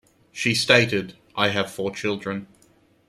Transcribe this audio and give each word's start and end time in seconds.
She 0.31 0.55
stated, 0.55 1.13
I 1.35 1.49
have 1.49 1.71
four 1.71 1.91
children. 1.93 2.47